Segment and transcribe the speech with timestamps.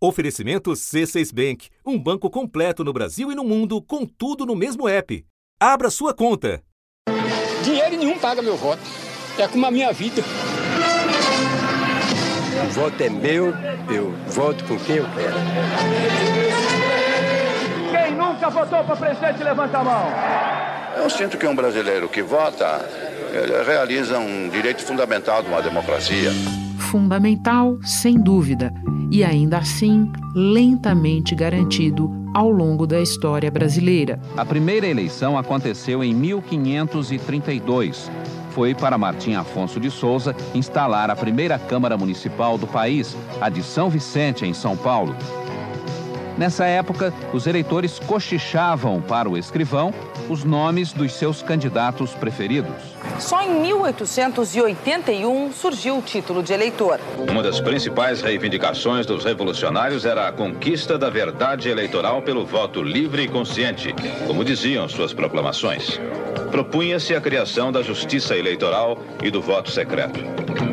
[0.00, 4.88] Oferecimento C6 Bank, um banco completo no Brasil e no mundo, com tudo no mesmo
[4.88, 5.26] app.
[5.58, 6.62] Abra sua conta.
[7.64, 8.80] Dinheiro nenhum paga meu voto.
[9.36, 10.22] É como a minha vida.
[12.64, 13.52] O voto é meu,
[13.90, 15.34] eu voto com quem eu quero.
[17.90, 20.12] Quem nunca votou para presidente, levanta a mão.
[20.96, 22.88] Eu sinto que um brasileiro que vota
[23.66, 26.30] realiza um direito fundamental de uma democracia.
[26.90, 28.72] Fundamental, sem dúvida
[29.10, 34.18] e ainda assim lentamente garantido ao longo da história brasileira.
[34.34, 38.10] A primeira eleição aconteceu em 1532.
[38.52, 43.62] Foi para Martim Afonso de Souza instalar a primeira Câmara Municipal do país, a de
[43.62, 45.14] São Vicente, em São Paulo.
[46.38, 49.92] Nessa época, os eleitores cochichavam para o escrivão
[50.30, 52.97] os nomes dos seus candidatos preferidos.
[53.20, 57.00] Só em 1881 surgiu o título de eleitor.
[57.30, 63.22] Uma das principais reivindicações dos revolucionários era a conquista da verdade eleitoral pelo voto livre
[63.24, 63.94] e consciente,
[64.26, 66.00] como diziam suas proclamações.
[66.50, 70.20] Propunha-se a criação da justiça eleitoral e do voto secreto.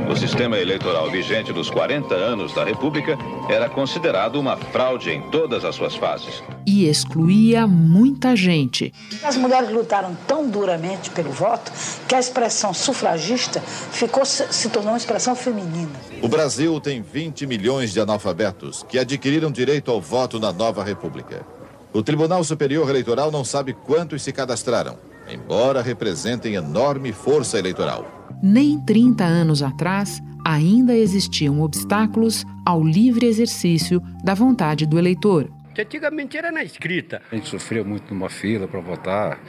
[0.07, 3.17] O sistema eleitoral vigente dos 40 anos da República
[3.49, 6.43] era considerado uma fraude em todas as suas fases.
[6.65, 8.93] E excluía muita gente.
[9.23, 11.71] As mulheres lutaram tão duramente pelo voto
[12.07, 15.91] que a expressão sufragista ficou, se tornou uma expressão feminina.
[16.21, 21.43] O Brasil tem 20 milhões de analfabetos que adquiriram direito ao voto na nova República.
[21.91, 28.14] O Tribunal Superior Eleitoral não sabe quantos se cadastraram, embora representem enorme força eleitoral.
[28.47, 35.49] Nem 30 anos atrás, ainda existiam obstáculos ao livre exercício da vontade do eleitor
[35.81, 37.21] antigamente era na escrita.
[37.31, 39.39] A gente sofreu muito numa fila para votar,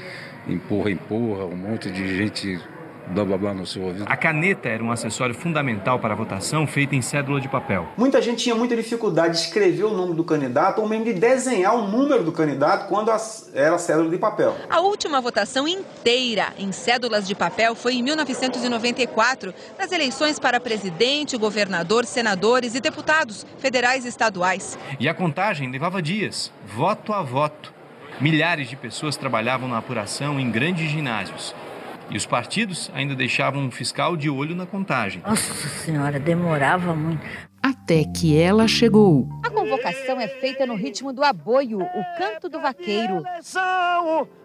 [0.48, 2.58] empurra, empurra, um monte de gente
[3.08, 4.04] blá blá blá no seu ouvido.
[4.06, 7.86] A caneta era um acessório fundamental para a votação feita em cédula de papel.
[7.96, 11.74] Muita gente tinha muita dificuldade de escrever o nome do candidato ou mesmo de desenhar
[11.74, 13.10] o número do candidato quando
[13.54, 14.56] era cédula de papel.
[14.68, 21.36] A última votação inteira em cédulas de papel foi em 1994, nas eleições para presidente,
[21.36, 24.78] governador, senadores e deputados federais e estaduais.
[24.98, 27.74] E a contagem levava dias, voto a voto.
[28.20, 31.54] Milhares de pessoas trabalhavam na apuração em grandes ginásios.
[32.08, 35.20] E os partidos ainda deixavam um fiscal de olho na contagem.
[35.26, 37.20] Nossa Senhora, demorava muito.
[37.62, 39.28] Até que ela chegou.
[39.44, 43.24] A convocação é feita no ritmo do aboio, o canto do vaqueiro.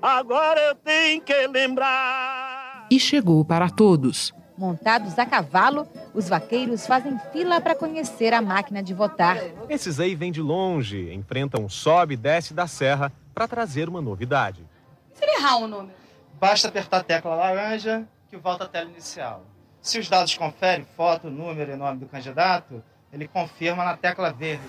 [0.01, 2.87] Agora eu tenho que lembrar.
[2.89, 4.33] E chegou para todos.
[4.57, 9.37] Montados a cavalo, os vaqueiros fazem fila para conhecer a máquina de votar.
[9.69, 14.65] Esses aí vêm de longe, enfrentam sobe e desce da serra para trazer uma novidade.
[15.13, 16.00] Se ele errar o número?
[16.41, 19.43] Basta apertar a tecla laranja que volta à tela inicial.
[19.79, 24.63] Se os dados conferem foto, número e nome do candidato, ele confirma na tecla verde.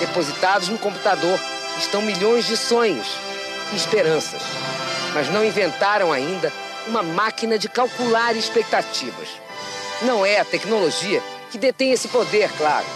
[0.00, 1.38] Depositados no computador
[1.76, 3.06] estão milhões de sonhos
[3.74, 4.40] e esperanças,
[5.12, 6.50] mas não inventaram ainda
[6.86, 9.28] uma máquina de calcular expectativas.
[10.00, 12.86] Não é a tecnologia que detém esse poder, claro,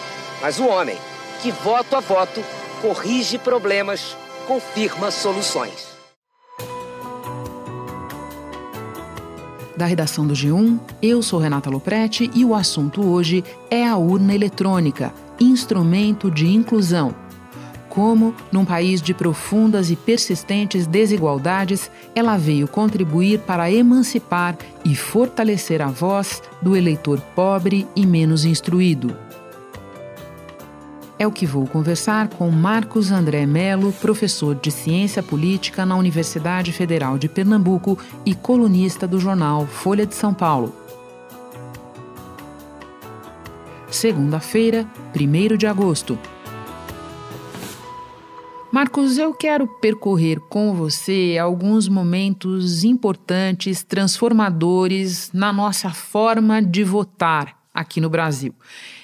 [0.40, 0.96] mas o homem
[1.42, 2.42] que, voto a voto,
[2.80, 4.16] corrige problemas,
[4.46, 5.99] confirma soluções.
[9.80, 14.34] Da redação do G1, eu sou Renata Loprete e o assunto hoje é a urna
[14.34, 15.10] eletrônica,
[15.40, 17.14] instrumento de inclusão.
[17.88, 24.54] Como, num país de profundas e persistentes desigualdades, ela veio contribuir para emancipar
[24.84, 29.16] e fortalecer a voz do eleitor pobre e menos instruído
[31.20, 36.72] é o que vou conversar com Marcos André Melo, professor de Ciência Política na Universidade
[36.72, 40.74] Federal de Pernambuco e colunista do jornal Folha de São Paulo.
[43.90, 46.18] Segunda-feira, 1 de agosto.
[48.72, 57.58] Marcos, eu quero percorrer com você alguns momentos importantes, transformadores na nossa forma de votar
[57.74, 58.54] aqui no Brasil.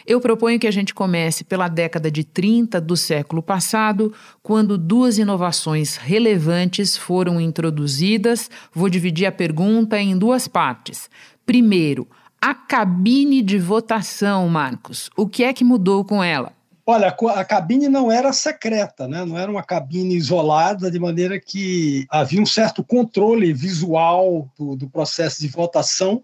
[0.06, 5.18] Eu proponho que a gente comece pela década de 30 do século passado, quando duas
[5.18, 8.48] inovações relevantes foram introduzidas.
[8.72, 11.10] Vou dividir a pergunta em duas partes.
[11.44, 12.06] Primeiro,
[12.40, 15.10] a cabine de votação, Marcos.
[15.16, 16.52] O que é que mudou com ela?
[16.88, 19.24] Olha, a cabine não era secreta, né?
[19.24, 24.88] não era uma cabine isolada, de maneira que havia um certo controle visual do, do
[24.88, 26.22] processo de votação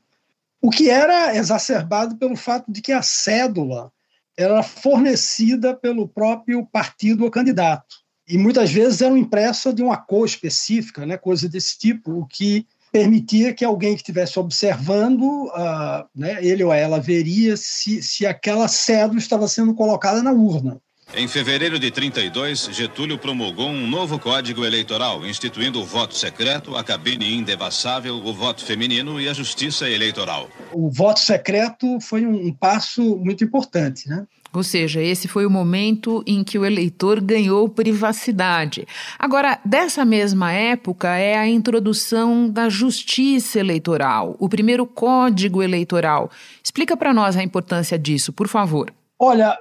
[0.62, 3.92] o que era exacerbado pelo fato de que a cédula
[4.38, 7.96] era fornecida pelo próprio partido ou candidato.
[8.28, 12.64] E muitas vezes era impressa de uma cor específica, né, coisa desse tipo, o que
[12.92, 18.68] permitia que alguém que estivesse observando, uh, né, ele ou ela veria se, se aquela
[18.68, 20.80] cédula estava sendo colocada na urna.
[21.14, 26.82] Em fevereiro de 32, Getúlio promulgou um novo código eleitoral, instituindo o voto secreto, a
[26.82, 30.48] cabine indevassável, o voto feminino e a justiça eleitoral.
[30.72, 34.26] O voto secreto foi um, um passo muito importante, né?
[34.54, 38.86] Ou seja, esse foi o momento em que o eleitor ganhou privacidade.
[39.18, 46.30] Agora, dessa mesma época é a introdução da justiça eleitoral, o primeiro código eleitoral.
[46.62, 48.92] Explica para nós a importância disso, por favor.
[49.24, 49.56] Olha,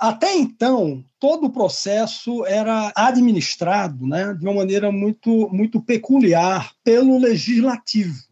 [0.00, 7.18] até então, todo o processo era administrado né, de uma maneira muito, muito peculiar pelo
[7.18, 8.22] legislativo.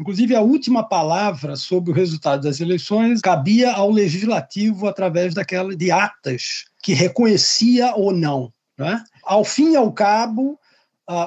[0.00, 5.92] Inclusive, a última palavra sobre o resultado das eleições cabia ao legislativo através daquela de
[5.92, 8.52] atas que reconhecia ou não.
[8.76, 9.04] Né?
[9.22, 10.58] Ao fim e ao cabo,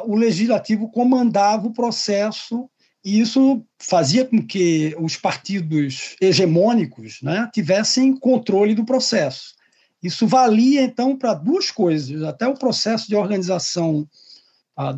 [0.04, 2.69] o legislativo comandava o processo
[3.06, 9.54] e isso fazia com que os partidos hegemônicos né, tivessem controle do processo.
[10.02, 14.07] Isso valia, então, para duas coisas: até o processo de organização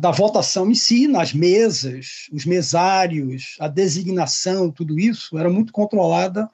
[0.00, 6.50] da votação em si, nas mesas, os mesários, a designação, tudo isso era muito controlada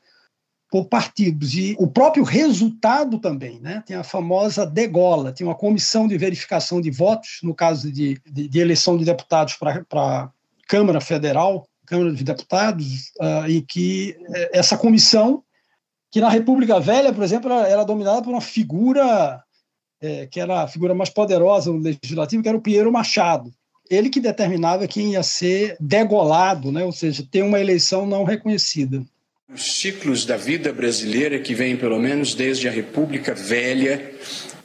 [0.70, 1.54] por partidos.
[1.54, 3.82] E o próprio resultado também, né?
[3.86, 8.46] tem a famosa degola, tem uma comissão de verificação de votos, no caso de, de,
[8.46, 10.30] de eleição de deputados para
[10.66, 15.42] Câmara Federal, Câmara de Deputados, uh, em que eh, essa comissão,
[16.10, 19.42] que na República Velha, por exemplo, era, era dominada por uma figura
[20.04, 23.50] é, que era a figura mais poderosa no legislativo, que era o Pinheiro Machado.
[23.88, 26.84] Ele que determinava quem ia ser degolado, né?
[26.84, 29.02] ou seja, ter uma eleição não reconhecida.
[29.48, 34.12] Os ciclos da vida brasileira que vêm pelo menos desde a República Velha,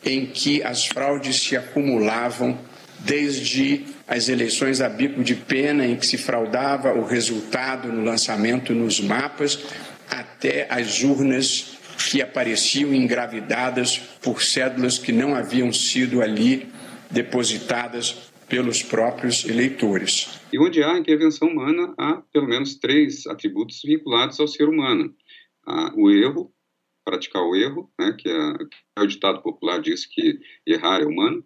[0.03, 2.57] em que as fraudes se acumulavam
[2.99, 8.73] desde as eleições a bico de pena, em que se fraudava o resultado no lançamento
[8.73, 9.63] nos mapas,
[10.09, 11.77] até as urnas
[12.09, 16.67] que apareciam engravidadas por cédulas que não haviam sido ali
[17.11, 20.41] depositadas pelos próprios eleitores.
[20.51, 25.13] E onde há intervenção humana, há pelo menos três atributos vinculados ao ser humano:
[25.95, 26.51] o erro,
[27.05, 28.53] praticar o erro, né, que, é,
[28.97, 31.45] é o ditado popular diz que errar é humano,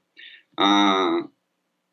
[0.57, 1.27] a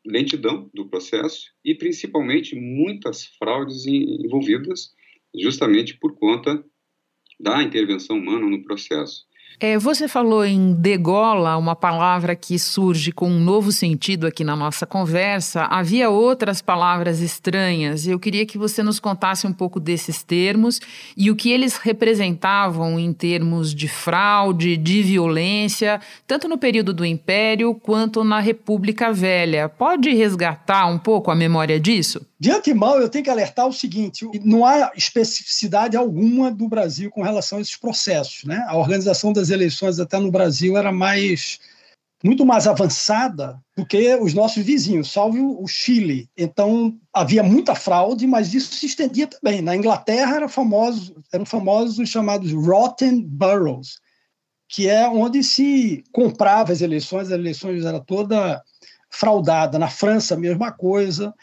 [0.04, 4.94] lentidão do processo e principalmente muitas fraudes envolvidas
[5.34, 6.64] justamente por conta
[7.38, 9.26] da intervenção humana no processo.
[9.58, 14.54] É, você falou em degola, uma palavra que surge com um novo sentido aqui na
[14.54, 15.64] nossa conversa.
[15.64, 20.80] Havia outras palavras estranhas eu queria que você nos contasse um pouco desses termos
[21.16, 27.04] e o que eles representavam em termos de fraude, de violência, tanto no período do
[27.04, 29.68] Império quanto na República Velha.
[29.68, 32.26] Pode resgatar um pouco a memória disso?
[32.38, 37.22] De antemão, eu tenho que alertar o seguinte: não há especificidade alguma do Brasil com
[37.22, 38.44] relação a esses processos.
[38.44, 38.64] Né?
[38.66, 41.58] A organização das eleições, até no Brasil, era mais
[42.22, 46.28] muito mais avançada do que os nossos vizinhos, salvo o Chile.
[46.36, 49.62] Então, havia muita fraude, mas isso se estendia também.
[49.62, 53.98] Na Inglaterra era famoso, eram famosos os chamados rotten boroughs,
[54.68, 58.62] que é onde se comprava as eleições, as eleições era toda
[59.08, 59.78] fraudada.
[59.78, 61.34] Na França, a mesma coisa.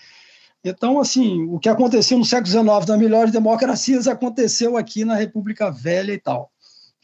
[0.63, 5.71] Então, assim, o que aconteceu no século XIX nas melhores democracias aconteceu aqui na República
[5.71, 6.51] Velha e tal.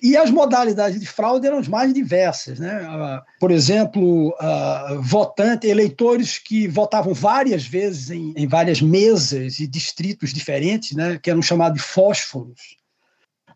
[0.04, 2.60] E as modalidades de fraude eram as mais diversas.
[2.60, 2.86] Né?
[2.86, 9.66] Ah, por exemplo, uh, votantes, eleitores que votavam várias vezes em, em, várias mesas e
[9.66, 11.18] distritos diferentes, né?
[11.24, 12.76] que eram chamados de fósforos.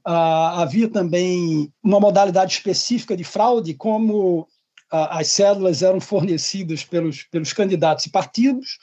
[0.07, 4.47] Uh, havia também uma modalidade específica de fraude, como
[4.89, 8.79] as cédulas eram fornecidas pelos, pelos candidatos e partidos,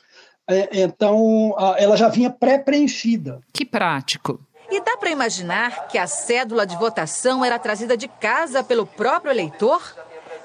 [0.47, 3.41] é, então, ela já vinha pré-preenchida.
[3.53, 4.47] Que prático.
[4.75, 9.31] E dá para imaginar que a cédula de votação era trazida de casa pelo próprio
[9.31, 9.81] eleitor?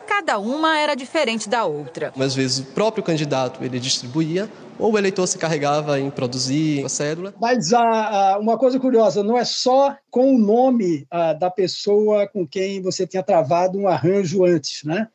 [0.07, 2.13] Cada uma era diferente da outra.
[2.15, 6.89] Às vezes o próprio candidato ele distribuía ou o eleitor se carregava em produzir a
[6.89, 7.33] cédula.
[7.41, 12.47] Mas ah, uma coisa curiosa, não é só com o nome ah, da pessoa com
[12.47, 15.07] quem você tinha travado um arranjo antes, né?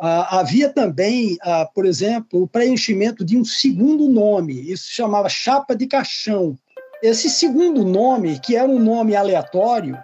[0.00, 5.28] Ah, havia também, ah, por exemplo, o preenchimento de um segundo nome, isso se chamava
[5.28, 6.56] chapa de caixão.
[7.02, 9.98] Esse segundo nome, que era um nome aleatório,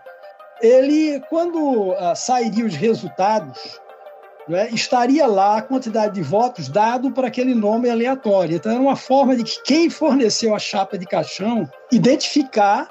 [0.61, 3.81] ele, quando ah, sairia os resultados,
[4.49, 8.57] né, estaria lá a quantidade de votos dado para aquele nome aleatório.
[8.57, 12.89] Então, era uma forma de que quem forneceu a chapa de caixão identificar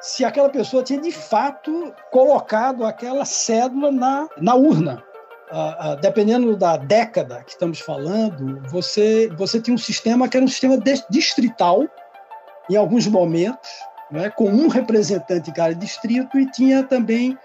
[0.00, 5.02] se aquela pessoa tinha de fato colocado aquela cédula na, na urna
[5.50, 10.44] uh, uh, dependendo da década que estamos falando, você, você tinha um sistema que era
[10.44, 10.78] um sistema
[11.10, 11.84] distrital,
[12.70, 13.68] em alguns momentos,
[14.10, 17.36] né, com um representante em cada distrito, e tinha também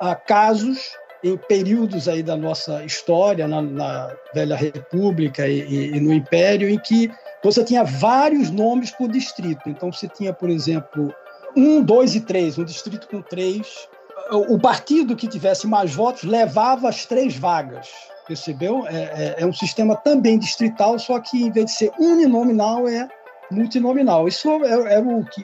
[0.00, 6.00] ah, casos em períodos aí da nossa história, na, na Velha República e, e, e,
[6.00, 7.10] no Império, em que
[7.42, 9.68] você tinha vários nomes por distrito.
[9.68, 11.12] Então, você tinha, por exemplo,
[11.56, 13.88] um, dois e três, um distrito com três.
[14.30, 17.88] O partido que tivesse mais votos levava as três vagas,
[18.26, 18.86] percebeu?
[18.86, 23.08] É, é, é um sistema também distrital, só que em vez de ser uninominal, é
[23.50, 24.28] multinominal.
[24.28, 25.42] Isso é, é o que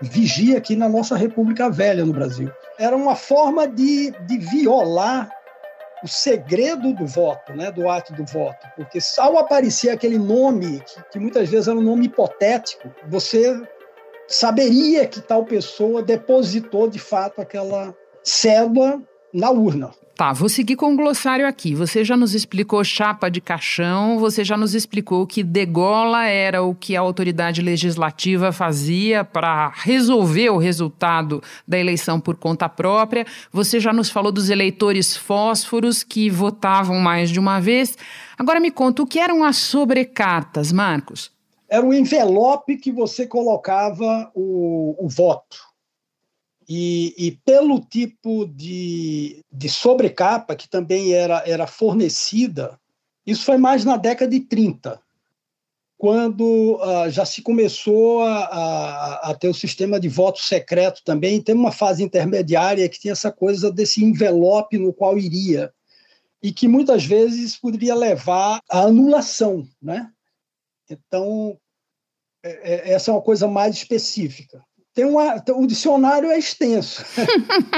[0.00, 2.50] vigia aqui na nossa República Velha no Brasil.
[2.78, 5.30] Era uma forma de, de violar
[6.02, 11.02] o segredo do voto, né, do ato do voto, porque ao aparecer aquele nome, que,
[11.12, 13.62] que muitas vezes era um nome hipotético, você
[14.26, 19.00] saberia que tal pessoa depositou de fato aquela cédula
[19.32, 19.92] na urna.
[20.14, 21.74] Tá, vou seguir com o glossário aqui.
[21.74, 26.74] Você já nos explicou chapa de caixão, você já nos explicou que degola era o
[26.74, 33.26] que a autoridade legislativa fazia para resolver o resultado da eleição por conta própria.
[33.50, 37.96] Você já nos falou dos eleitores fósforos que votavam mais de uma vez.
[38.38, 41.32] Agora me conta, o que eram as sobrecartas, Marcos?
[41.70, 45.71] Era o envelope que você colocava o, o voto
[46.68, 52.78] e, e, pelo tipo de, de sobrecapa que também era, era fornecida,
[53.26, 55.00] isso foi mais na década de 30,
[55.96, 61.40] quando uh, já se começou a, a, a, ter o sistema de voto secreto também,
[61.40, 65.72] tem uma fase intermediária que tinha essa coisa desse envelope no qual iria,
[66.42, 69.64] e que muitas vezes poderia levar à anulação.
[69.80, 70.10] Né?
[70.90, 71.56] Então,
[72.42, 77.02] é, é, essa é uma coisa mais específica tem uma, o dicionário é extenso.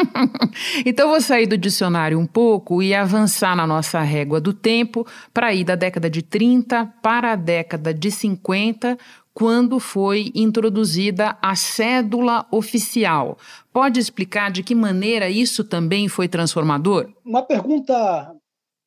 [0.85, 5.54] então vou sair do dicionário um pouco e avançar na nossa régua do tempo para
[5.54, 8.99] ir da década de 30 para a década de 50,
[9.33, 13.38] quando foi introduzida a cédula oficial.
[13.73, 17.12] Pode explicar de que maneira isso também foi transformador?
[17.25, 18.35] Uma pergunta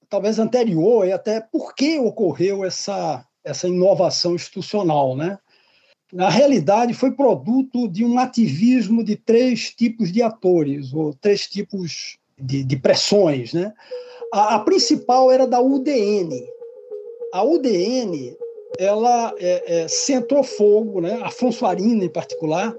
[0.09, 5.39] talvez anterior e até por que ocorreu essa essa inovação institucional, né?
[6.11, 12.17] Na realidade, foi produto de um ativismo de três tipos de atores, ou três tipos
[12.39, 13.53] de, de pressões.
[13.53, 13.73] Né?
[14.33, 16.29] A, a, principal era da UDN.
[17.33, 18.35] A UDN
[18.79, 21.19] ela é, é, centrou fogo, né?
[21.23, 22.73] Afonso Arina, em particular,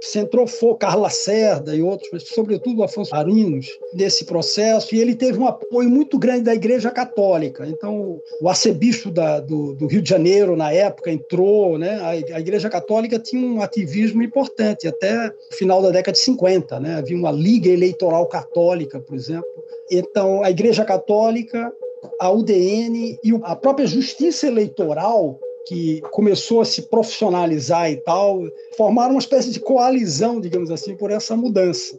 [0.00, 5.46] centrou fogo, Carla Lacerda e outros, sobretudo Afonso Arinos, nesse processo, e ele teve um
[5.46, 7.66] apoio muito grande da Igreja Católica.
[7.66, 11.98] Então, o arcebispo da, do, do, Rio de Janeiro, na época, entrou, né?
[12.00, 16.80] a, a Igreja Católica tinha um ativismo importante, até o final da década de 50,
[16.80, 16.96] né?
[16.96, 19.48] havia uma Liga Eleitoral Católica, por exemplo.
[19.90, 21.72] Então, a Igreja Católica,
[22.20, 25.38] a UDN e a própria Justiça Eleitoral
[25.68, 28.42] que começou a se profissionalizar e tal,
[28.76, 31.98] formaram uma espécie de coalizão, digamos assim, por essa mudança.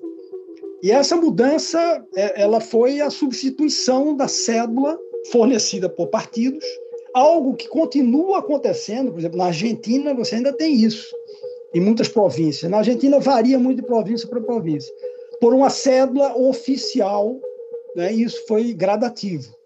[0.82, 4.98] E essa mudança, é, ela foi a substituição da cédula
[5.32, 6.66] fornecida por partidos,
[7.14, 11.14] algo que continua acontecendo, por exemplo, na Argentina você ainda tem isso,
[11.74, 12.72] em muitas províncias.
[12.72, 14.92] Na Argentina varia muito de província para província,
[15.40, 17.38] por uma cédula oficial,
[17.96, 19.59] né, isso foi gradativo.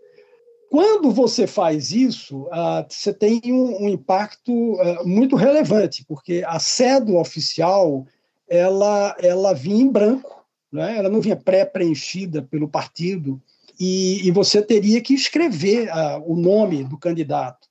[0.74, 7.20] Quando você faz isso, uh, você tem um, impacto uh, muito relevante, porque a cédula
[7.20, 8.08] oficial
[8.50, 10.98] ela, ela vinha em branco, né?
[10.98, 13.39] ela não vinha pré-preenchida pelo partido,
[13.80, 17.68] e, e, você teria que escrever uh, o nome do candidato.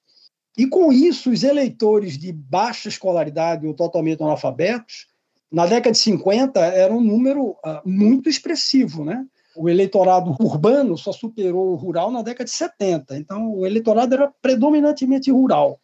[0.56, 5.08] E com isso, os eleitores de baixa escolaridade ou totalmente analfabetos,
[5.50, 9.26] na década de 50, era um número muito expressivo, né?
[9.56, 13.16] O eleitorado urbano só superou o rural na década de 70.
[13.16, 15.80] Então, o eleitorado era predominantemente rural.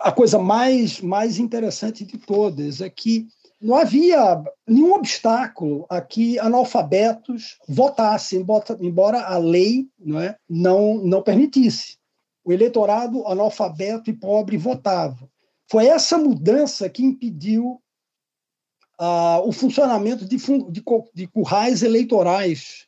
[0.00, 3.26] A coisa mais, mais interessante de todas é que
[3.60, 8.44] não havia nenhum obstáculo a que analfabetos votassem,
[8.80, 11.98] embora a lei não, é, não, não permitisse.
[12.42, 15.28] O eleitorado analfabeto e pobre votava.
[15.70, 17.80] Foi essa mudança que impediu
[19.00, 22.86] uh, o funcionamento de, de, de currais eleitorais.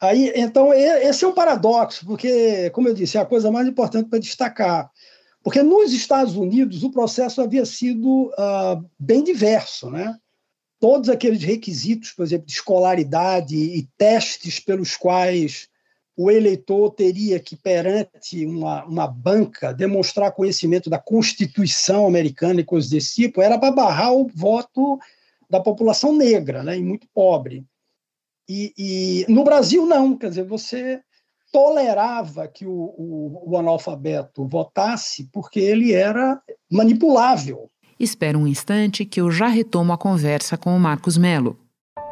[0.00, 4.08] Aí, então, esse é um paradoxo, porque, como eu disse, é a coisa mais importante
[4.08, 4.90] para destacar.
[5.42, 10.16] Porque nos Estados Unidos o processo havia sido uh, bem diverso, né?
[10.78, 15.68] Todos aqueles requisitos, por exemplo, de escolaridade e testes pelos quais
[16.16, 22.90] o eleitor teria que, perante uma, uma banca, demonstrar conhecimento da Constituição americana e coisas
[22.90, 24.98] desse tipo, era para barrar o voto
[25.50, 27.64] da população negra, né, e muito pobre.
[28.48, 31.00] E, e, no Brasil, não, quer dizer, você
[31.52, 36.40] tolerava que o, o, o analfabeto votasse porque ele era
[36.70, 37.68] manipulável.
[37.98, 41.58] Espera um instante que eu já retomo a conversa com o Marcos Melo.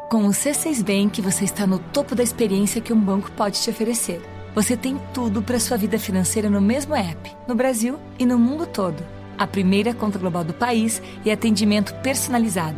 [0.09, 3.69] Com o C6 Bank, você está no topo da experiência que um banco pode te
[3.69, 4.21] oferecer.
[4.55, 8.65] Você tem tudo para sua vida financeira no mesmo app, no Brasil e no mundo
[8.65, 9.03] todo.
[9.37, 12.77] A primeira conta global do país e atendimento personalizado,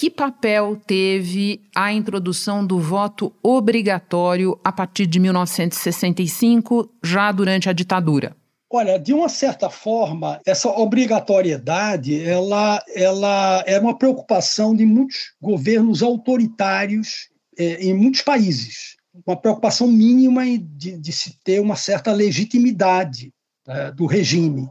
[0.00, 7.72] que papel teve a introdução do voto obrigatório a partir de 1965, já durante a
[7.74, 8.34] ditadura?
[8.72, 16.02] Olha, de uma certa forma, essa obrigatoriedade ela, ela é uma preocupação de muitos governos
[16.02, 17.28] autoritários
[17.58, 18.96] é, em muitos países.
[19.26, 23.34] Uma preocupação mínima de, de se ter uma certa legitimidade
[23.68, 24.66] é, do regime.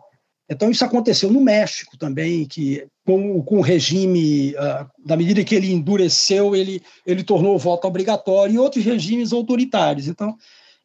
[0.49, 5.53] Então, isso aconteceu no México também, que com, com o regime, uh, da medida que
[5.53, 10.07] ele endureceu, ele, ele tornou o voto obrigatório, e outros regimes autoritários.
[10.07, 10.35] Então,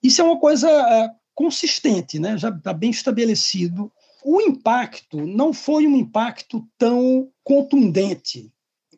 [0.02, 2.36] isso é uma coisa uh, consistente, né?
[2.36, 3.90] já está bem estabelecido.
[4.22, 8.50] O impacto não foi um impacto tão contundente,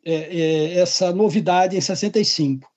[0.05, 2.69] é, é, essa novidade em 65.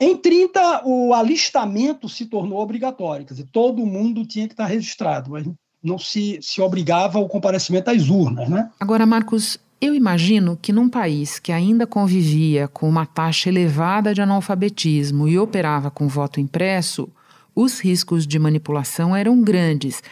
[0.00, 5.30] Em 30, o alistamento se tornou obrigatório, quer dizer, todo mundo tinha que estar registrado,
[5.30, 5.46] mas
[5.86, 8.48] não se, se obrigava ao comparecimento às urnas.
[8.48, 8.68] Né?
[8.80, 14.20] Agora, Marcos, eu imagino que num país que ainda convivia com uma taxa elevada de
[14.20, 17.08] analfabetismo e operava com voto impresso,
[17.54, 20.02] os riscos de manipulação eram grandes.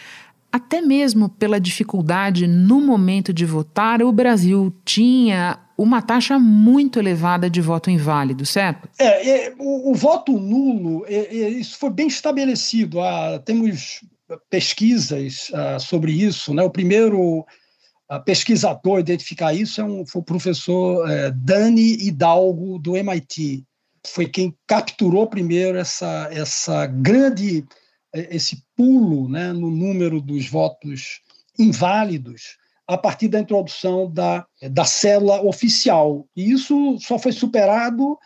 [0.52, 7.50] Até mesmo pela dificuldade no momento de votar, o Brasil tinha uma taxa muito elevada
[7.50, 8.88] de voto inválido, certo?
[8.98, 13.00] É, é o, o, voto nulo, é, é, isso foi bem estabelecido.
[13.00, 14.04] Ah, temos
[14.48, 16.54] pesquisas uh, sobre isso.
[16.54, 16.62] Né?
[16.62, 22.78] O primeiro uh, pesquisador a identificar isso é um, foi o professor uh, Dani Hidalgo,
[22.78, 23.64] do MIT.
[24.06, 27.64] Foi quem capturou primeiro essa, essa grande,
[28.12, 31.20] esse pulo né, no número dos votos
[31.58, 36.26] inválidos a partir da introdução da, da célula oficial.
[36.36, 38.18] E isso só foi superado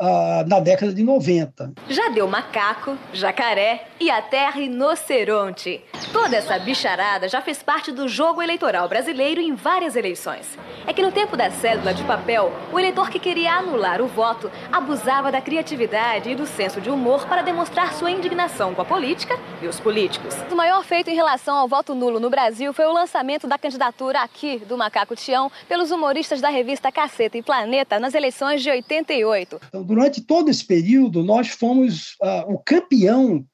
[0.00, 1.72] uh, na década de 90.
[1.88, 5.82] Já deu macaco, jacaré e até rinoceronte.
[6.12, 10.58] Toda essa bicharada já fez parte do jogo eleitoral brasileiro em várias eleições.
[10.86, 14.50] É que no tempo da cédula de papel, o eleitor que queria anular o voto
[14.70, 19.38] abusava da criatividade e do senso de humor para demonstrar sua indignação com a política
[19.62, 20.34] e os políticos.
[20.50, 24.20] O maior feito em relação ao voto nulo no Brasil foi o lançamento da candidatura
[24.20, 29.60] aqui do Macaco Tião pelos humoristas da revista Caceta e Planeta nas eleições de 88.
[29.68, 33.46] Então, durante todo esse período, nós fomos uh, o campeão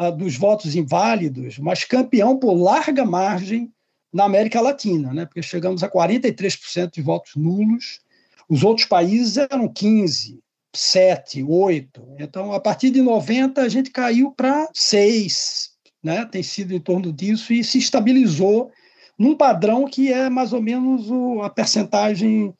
[0.00, 3.72] uh, dos votos inválidos, mas campeão por larga margem
[4.12, 5.24] na América Latina, né?
[5.24, 8.00] porque chegamos a 43% de votos nulos.
[8.48, 10.40] Os outros países eram 15,
[10.74, 12.16] 7, 8.
[12.18, 15.70] Então, a partir de 90, a gente caiu para 6.
[16.02, 16.24] Né?
[16.26, 18.72] Tem sido em torno disso e se estabilizou
[19.16, 22.52] num padrão que é mais ou menos o, a percentagem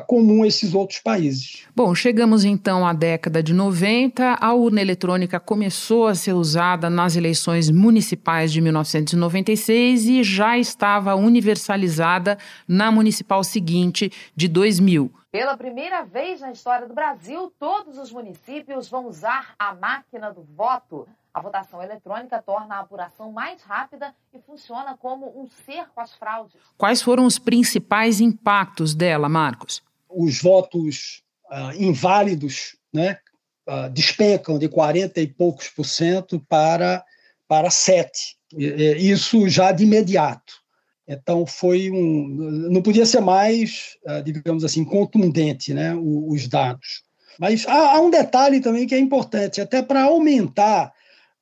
[0.00, 1.64] comum a esses outros países.
[1.74, 4.38] Bom, chegamos então à década de 90.
[4.40, 11.14] A urna eletrônica começou a ser usada nas eleições municipais de 1996 e já estava
[11.14, 15.10] universalizada na municipal seguinte de 2000.
[15.30, 20.42] Pela primeira vez na história do Brasil, todos os municípios vão usar a máquina do
[20.42, 21.08] voto.
[21.34, 26.60] A votação eletrônica torna a apuração mais rápida e funciona como um cerco às fraudes.
[26.78, 29.82] Quais foram os principais impactos dela, Marcos?
[30.08, 33.18] Os votos uh, inválidos né,
[33.68, 37.04] uh, despencam de 40 e poucos por cento para,
[37.48, 38.36] para 7.
[38.56, 40.54] Isso já de imediato.
[41.06, 42.28] Então foi um,
[42.70, 47.02] não podia ser mais, uh, digamos assim, contundente, né, os dados.
[47.40, 50.92] Mas há um detalhe também que é importante, até para aumentar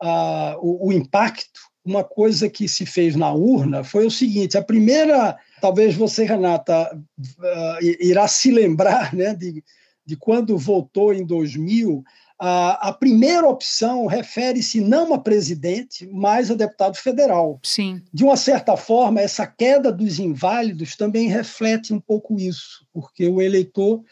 [0.02, 4.62] uh, o, o, impacto, uma coisa que se fez na urna foi o seguinte: a
[4.62, 9.62] primeira, talvez você, Renata, uh, irá se lembrar né, de,
[10.04, 12.02] de quando votou em 2000.
[12.44, 17.60] A, a primeira opção refere-se não a presidente, mas a deputado federal.
[17.62, 18.02] Sim.
[18.12, 23.40] De uma certa forma, essa queda dos inválidos também reflete um pouco isso, porque o
[23.40, 24.02] eleitor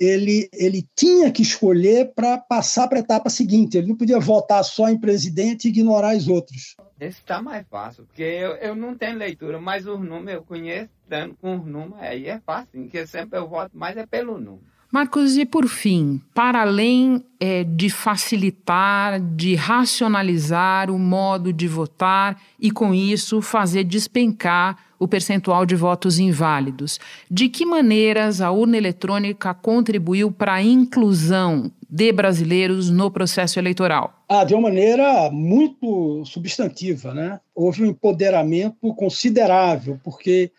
[0.00, 3.76] ele, ele tinha que escolher para passar para a etapa seguinte.
[3.76, 6.76] Ele não podia votar só em presidente e ignorar os outros.
[7.00, 10.90] Esse está mais fácil, porque eu, eu não tenho leitura, mas os números eu conheço,
[11.06, 14.77] dando com os números, aí é fácil, porque sempre eu voto mais é pelo número.
[14.90, 22.40] Marcos, e por fim, para além é, de facilitar, de racionalizar o modo de votar
[22.58, 26.98] e, com isso, fazer despencar o percentual de votos inválidos,
[27.30, 34.24] de que maneiras a urna eletrônica contribuiu para a inclusão de brasileiros no processo eleitoral?
[34.26, 37.38] Ah, de uma maneira muito substantiva, né?
[37.54, 40.50] Houve um empoderamento considerável, porque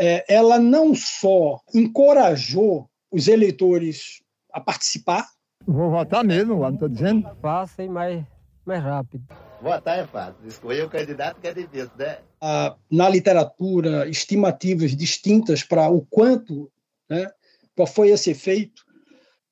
[0.00, 4.20] é, ela não só encorajou os eleitores
[4.52, 5.24] a participar.
[5.64, 7.30] Vou votar mesmo, não estou dizendo.
[7.40, 8.24] Fácil e mais,
[8.66, 9.24] mais rápido.
[9.62, 12.18] Votar é fácil, escolher o candidato que é difícil, né?
[12.40, 16.70] Ah, na literatura, estimativas distintas para o quanto,
[17.08, 17.30] né,
[17.74, 18.84] qual foi esse efeito.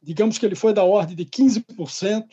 [0.02, 2.24] Digamos que ele foi da ordem de 15%,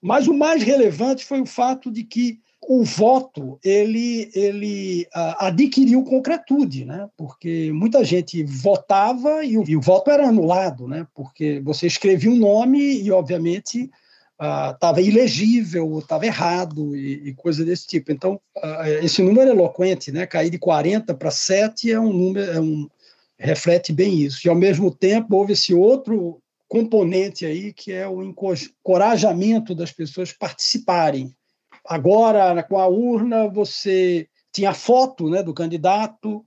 [0.00, 2.40] mas o mais relevante foi o fato de que
[2.72, 7.08] o voto ele, ele uh, adquiriu concretude, né?
[7.16, 11.04] porque muita gente votava e o, e o, voto era anulado, né?
[11.12, 13.90] porque você escrevia um nome e, obviamente,
[14.38, 18.12] estava uh, ilegível, estava errado e, e, coisa desse tipo.
[18.12, 20.24] Então, uh, esse número é eloquente, né?
[20.24, 22.88] cair de 40 para 7 é um número, é um,
[23.36, 24.46] reflete bem isso.
[24.46, 30.32] E, ao mesmo tempo, houve esse outro componente aí, que é o encorajamento das pessoas
[30.32, 31.34] participarem
[31.84, 36.44] Agora, com a urna, você tinha foto né, do candidato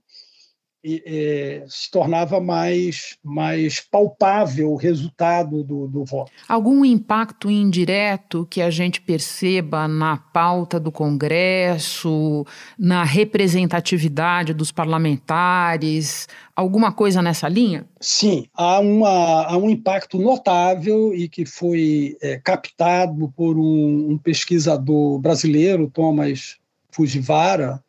[0.84, 6.30] é, se tornava mais, mais palpável o resultado do, do voto.
[6.46, 12.44] Algum impacto indireto que a gente perceba na pauta do Congresso,
[12.78, 17.86] na representatividade dos parlamentares, alguma coisa nessa linha?
[18.00, 24.18] Sim, há, uma, há um impacto notável e que foi é, captado por um, um
[24.18, 26.58] pesquisador brasileiro, Thomas
[26.90, 27.83] Fujiwara,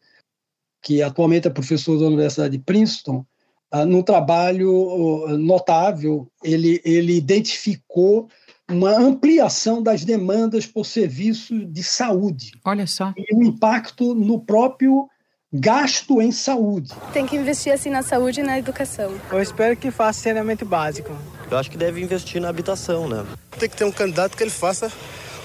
[0.85, 3.25] que atualmente é professor da Universidade de Princeton,
[3.73, 8.29] uh, num trabalho notável, ele, ele identificou
[8.69, 12.51] uma ampliação das demandas por serviço de saúde.
[12.63, 13.11] Olha só.
[13.17, 15.09] E o um impacto no próprio
[15.51, 16.93] gasto em saúde.
[17.11, 19.11] Tem que investir assim na saúde e na educação.
[19.31, 21.11] Eu espero que faça saneamento básico.
[21.49, 23.25] Eu acho que deve investir na habitação, né?
[23.57, 24.91] Tem que ter um candidato que ele faça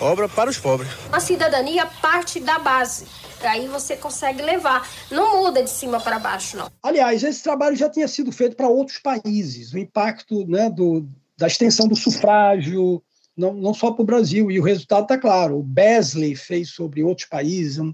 [0.00, 0.90] obra para os pobres.
[1.10, 3.06] A cidadania parte da base.
[3.42, 4.88] Aí você consegue levar.
[5.10, 6.70] Não muda de cima para baixo, não.
[6.82, 9.72] Aliás, esse trabalho já tinha sido feito para outros países.
[9.72, 13.02] O impacto né, do, da extensão do sufrágio,
[13.36, 14.50] não, não só para o Brasil.
[14.50, 15.58] E o resultado está claro.
[15.58, 17.92] O Besley fez sobre outros países, um,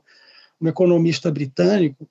[0.61, 2.09] um economista britânico,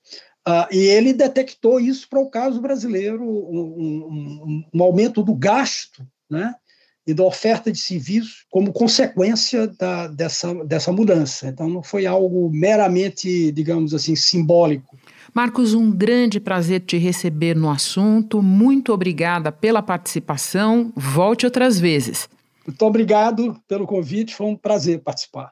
[0.48, 6.06] uh, e ele detectou isso para o caso brasileiro, um, um, um aumento do gasto
[6.30, 6.56] né,
[7.08, 11.48] e da oferta de serviços como consequência da, dessa, dessa mudança.
[11.48, 14.98] Então, não foi algo meramente, digamos assim, simbólico.
[15.34, 18.42] Marcos, um grande prazer te receber no assunto.
[18.42, 20.92] Muito obrigada pela participação.
[20.96, 22.30] Volte outras vezes.
[22.66, 25.52] Muito obrigado pelo convite, foi um prazer participar.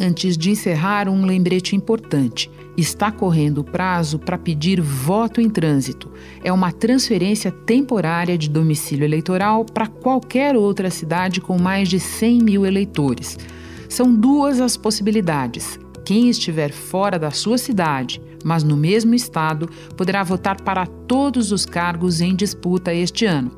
[0.00, 2.48] Antes de encerrar, um lembrete importante.
[2.76, 6.08] Está correndo o prazo para pedir voto em trânsito.
[6.44, 12.42] É uma transferência temporária de domicílio eleitoral para qualquer outra cidade com mais de 100
[12.42, 13.36] mil eleitores.
[13.88, 15.80] São duas as possibilidades.
[16.04, 21.66] Quem estiver fora da sua cidade, mas no mesmo estado, poderá votar para todos os
[21.66, 23.50] cargos em disputa este ano.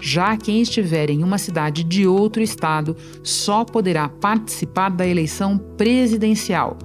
[0.00, 6.76] Já quem estiver em uma cidade de outro estado só poderá participar da eleição presidencial.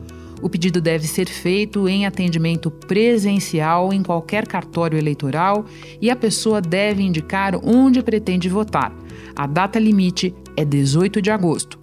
[0.41, 5.65] O pedido deve ser feito em atendimento presencial em qualquer cartório eleitoral
[6.01, 8.93] e a pessoa deve indicar onde pretende votar.
[9.35, 11.82] A data limite é 18 de agosto.